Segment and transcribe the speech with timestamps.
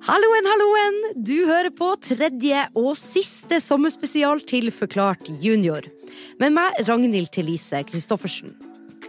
[0.00, 0.94] Halloen, halloen!
[1.28, 5.84] Du hører på tredje og siste sommerspesial til Forklart junior.
[6.40, 8.54] Med meg, Ragnhild Thelise Christoffersen.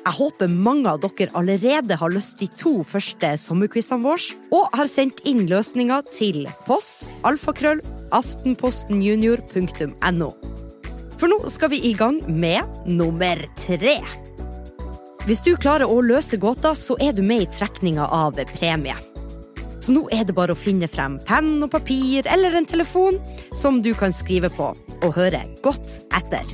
[0.01, 4.91] Jeg håper mange av dere allerede har løst de to første sommerquizene våre, og har
[4.91, 7.79] sendt inn løsninger til post alfakrøll
[8.12, 10.29] aftenpostenjunior.no.
[11.21, 14.03] For nå skal vi i gang med nummer tre.
[15.23, 19.10] Hvis du klarer å løse gåta, så er du med i trekninga av premie.
[19.81, 23.17] Så nå er det bare å finne frem penn og papir eller en telefon
[23.58, 26.45] som du kan skrive på, og høre godt etter.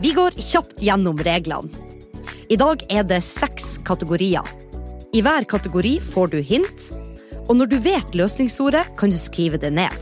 [0.00, 1.68] Vi går kjapt gjennom reglene.
[2.50, 4.46] I dag er det seks kategorier.
[5.14, 6.86] I hver kategori får du hint,
[7.50, 9.94] og når du vet løsningsordet, kan du skrive det ned.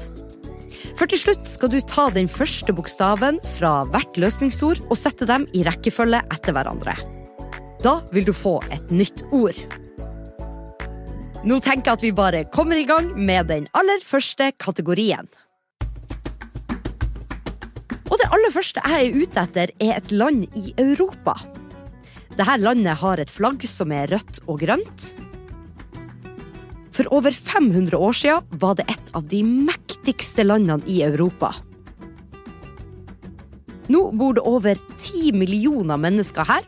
[0.98, 5.46] For til slutt skal du ta den første bokstaven fra hvert løsningsord og sette dem
[5.56, 6.96] i rekkefølge etter hverandre.
[7.84, 9.56] Da vil du få et nytt ord.
[11.46, 15.28] Nå tenker jeg at vi bare kommer i gang med den aller første kategorien.
[18.08, 21.36] Og det aller første jeg er ute etter, er et land i Europa.
[22.34, 25.06] Dette landet har et flagg som er rødt og grønt.
[26.98, 31.52] For over 500 år siden var det et av de mektigste landene i Europa.
[33.88, 36.66] Nå bor det over 10 millioner mennesker her.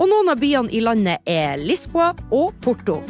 [0.00, 3.02] Og noen av byene i landet er Lisboa og Porto.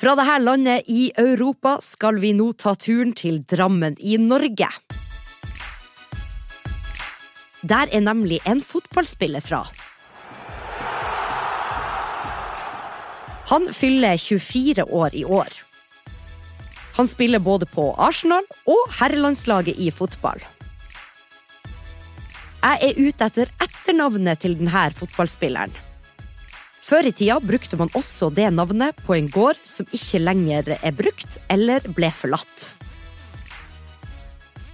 [0.00, 4.68] Fra dette landet i Europa skal vi nå ta turen til Drammen i Norge.
[7.60, 9.58] Der er nemlig en fotballspiller fra.
[13.50, 15.52] Han fyller 24 år i år.
[16.96, 20.40] Han spiller både på Arsenal og herrelandslaget i fotball.
[22.64, 25.89] Jeg er ute etter etternavnet til denne fotballspilleren.
[26.90, 30.94] Før i tida brukte man også det navnet på en gård som ikke lenger er
[30.98, 32.64] brukt eller ble forlatt.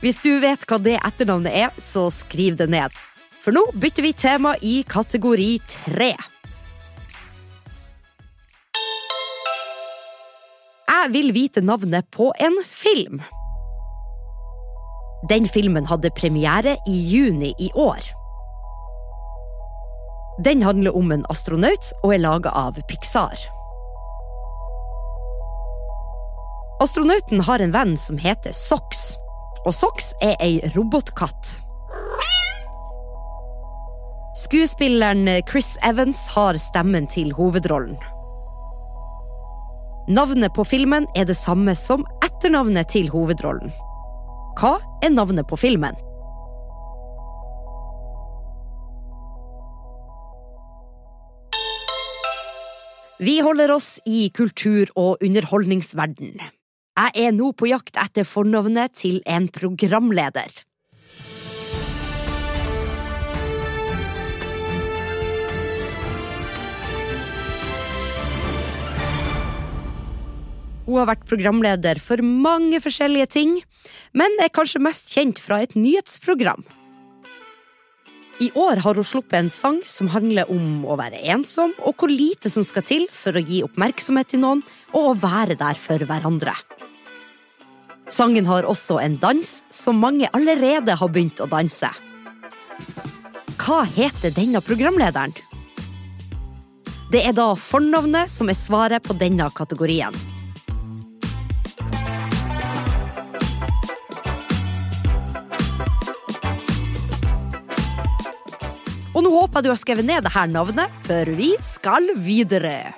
[0.00, 2.94] Hvis du vet hva det etternavnet er, så skriv det ned.
[3.44, 6.14] For nå bytter vi tema i kategori tre.
[10.88, 13.20] Jeg vil vite navnet på en film.
[15.28, 18.08] Den filmen hadde premiere i juni i år.
[20.38, 23.40] Den handler om en astronaut og er laga av Pixar.
[26.84, 29.16] Astronauten har en venn som heter Sox,
[29.64, 31.54] og Sox er ei robotkatt.
[34.36, 37.96] Skuespilleren Chris Evans har stemmen til hovedrollen.
[40.12, 43.72] Navnet på filmen er det samme som etternavnet til hovedrollen.
[44.60, 45.96] Hva er navnet på filmen?
[53.16, 56.34] Vi holder oss i kultur- og underholdningsverden.
[56.36, 60.52] Jeg er nå på jakt etter fornavnet til en programleder.
[70.84, 73.56] Hun har vært programleder for mange forskjellige ting,
[74.12, 76.68] men er kanskje mest kjent fra et nyhetsprogram.
[78.36, 82.12] I år har hun sluppet en sang som handler om å være ensom, og hvor
[82.12, 84.60] lite som skal til for å gi oppmerksomhet til noen,
[84.92, 86.52] og å være der for hverandre.
[88.12, 91.88] Sangen har også en dans som mange allerede har begynt å danse.
[93.56, 95.32] Hva heter denne programlederen?
[97.10, 100.12] Det er da fornavnet som er svaret på denne kategorien.
[109.16, 112.92] Og nå håper jeg du har skrevet ned dette navnet, for vi skal videre.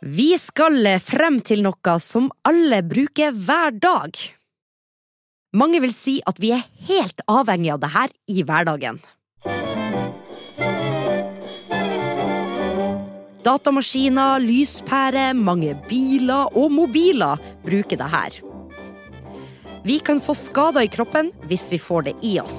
[0.00, 4.20] Vi skal frem til noe som alle bruker hver dag.
[5.56, 9.00] Mange vil si at vi er helt avhengig av det her i hverdagen.
[13.40, 18.40] Datamaskiner, lyspærer, mange biler og mobiler bruker det her.
[19.82, 22.58] Vi kan få skader i kroppen hvis vi får det i oss.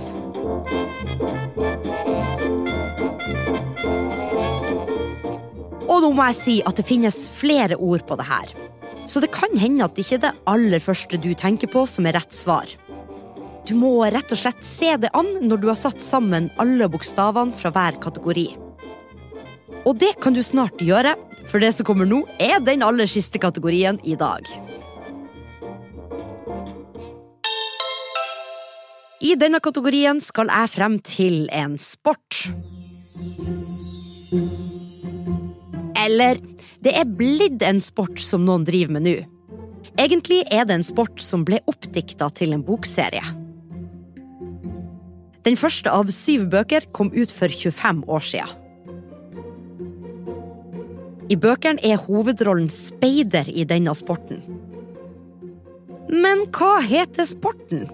[5.86, 8.54] Og nå må jeg si at det finnes flere ord på det her.
[9.06, 12.08] Så det kan hende at det ikke er det aller første du tenker på som
[12.10, 12.70] er rett svar.
[13.70, 17.54] Du må rett og slett se det an når du har satt sammen alle bokstavene
[17.60, 18.48] fra hver kategori.
[19.86, 21.14] Og det kan du snart gjøre,
[21.50, 24.46] for det som kommer nå, er den aller siste kategorien i dag.
[29.22, 32.40] I denne kategorien skal jeg frem til en sport.
[36.02, 36.42] Eller
[36.82, 39.14] det er blitt en sport som noen driver med nå.
[40.02, 43.22] Egentlig er det en sport som ble oppdikta til en bokserie.
[45.46, 48.58] Den første av syv bøker kom ut for 25 år siden.
[51.30, 54.42] I bøkene er hovedrollen speider i denne sporten.
[56.10, 57.86] Men hva heter sporten?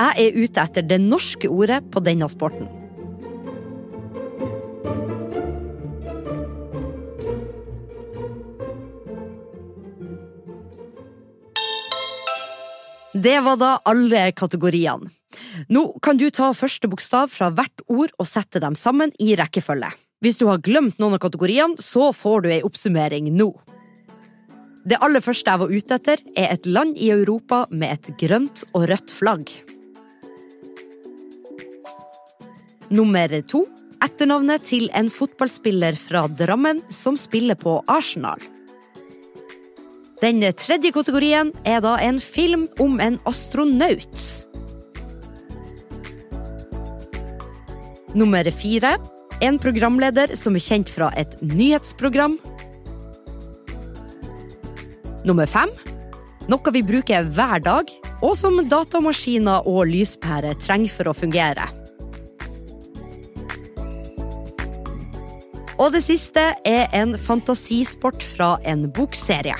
[0.00, 2.68] Jeg er ute etter det norske ordet på denne sporten.
[13.12, 15.10] Det var da alle kategoriene.
[15.68, 19.90] Nå kan du ta første bokstav fra hvert ord og sette dem sammen i rekkefølge.
[20.24, 23.50] Hvis du har glemt noen av kategoriene, så får du ei oppsummering nå.
[24.88, 28.64] Det aller første jeg var ute etter, er et land i Europa med et grønt
[28.72, 29.52] og rødt flagg.
[32.90, 33.64] Nummer to
[34.02, 38.42] etternavnet til en fotballspiller fra Drammen som spiller på Arsenal.
[40.20, 44.24] Den tredje kategorien er da en film om en astronaut.
[48.18, 48.96] Nummer fire
[49.40, 52.36] en programleder som er kjent fra et nyhetsprogram.
[55.24, 55.70] Nummer fem
[56.50, 57.90] noe vi bruker hver dag,
[58.26, 61.68] og som datamaskiner og lyspærer trenger for å fungere.
[65.80, 69.56] Og det siste er en fantasisport fra en bokserie.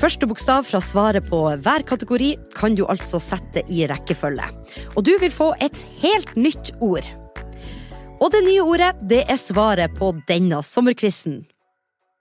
[0.00, 4.48] Første bokstav fra svaret på hver kategori kan du altså sette i rekkefølge.
[4.96, 7.06] Og du vil få et helt nytt ord.
[8.18, 11.42] Og det nye ordet, det er svaret på denne sommerquizen.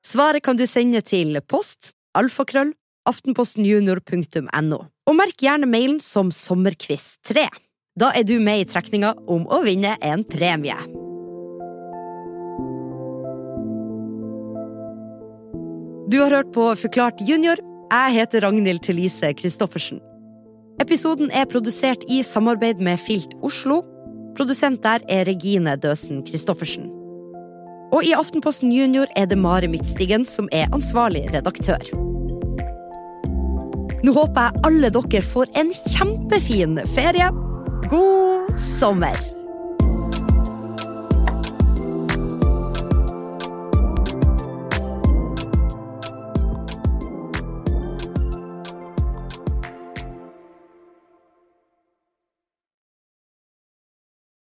[0.06, 2.76] Svaret kan du sende til post alfakrøll
[3.08, 4.80] aftenpostenjunior.no.
[5.08, 7.48] Og merk gjerne mailen som sommerquiz3.
[8.00, 10.78] Da er du med i trekninga om å vinne en premie.
[16.08, 17.60] Du har hørt på Forklart junior
[17.92, 20.00] jeg heter Ragnhild Thelise Christoffersen.
[20.80, 23.82] Episoden er produsert i samarbeid med Filt Oslo.
[24.40, 26.88] Produsent der er Regine Døsen Christoffersen.
[27.92, 31.84] Og i Aftenposten Junior er det Mari Midtstigen som er ansvarlig redaktør.
[34.02, 37.28] Nå håper jeg alle dere får en kjempefin ferie.
[37.90, 39.31] God sommer!